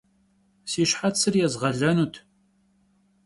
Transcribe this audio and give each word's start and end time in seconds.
Si 0.71 0.83
şhetsır 0.89 1.33
yêzğelenut. 1.39 2.15